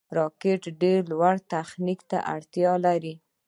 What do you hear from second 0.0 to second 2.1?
راکټ ډېر لوړ تخنیک